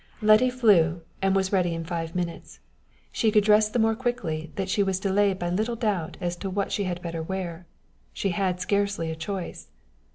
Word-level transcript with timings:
Letty 0.19 0.49
flew, 0.49 1.01
and 1.21 1.35
was 1.35 1.51
ready 1.53 1.75
in 1.75 1.85
five 1.85 2.15
minutes. 2.15 2.59
She 3.11 3.29
could 3.29 3.43
dress 3.43 3.69
the 3.69 3.77
more 3.77 3.93
quickly 3.93 4.51
that 4.55 4.67
she 4.67 4.81
was 4.81 4.99
delayed 4.99 5.37
by 5.37 5.51
little 5.51 5.75
doubt 5.75 6.17
as 6.19 6.35
to 6.37 6.49
what 6.49 6.71
she 6.71 6.85
had 6.85 7.03
better 7.03 7.21
wear: 7.21 7.67
she 8.11 8.29
had 8.29 8.59
scarcely 8.59 9.11
a 9.11 9.15
choice. 9.15 9.67